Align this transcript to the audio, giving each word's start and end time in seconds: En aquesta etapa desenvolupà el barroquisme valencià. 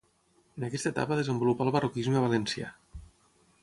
En 0.59 0.65
aquesta 0.67 0.93
etapa 0.95 1.19
desenvolupà 1.21 1.69
el 1.69 1.71
barroquisme 1.77 2.27
valencià. 2.27 2.75